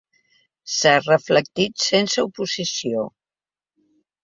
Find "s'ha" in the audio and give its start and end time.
0.75-0.93